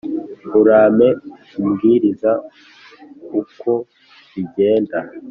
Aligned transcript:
Urampe 0.59 1.07
umbwiriza 1.59 2.31
ukwo 3.39 3.73
bigenda! 4.33 4.97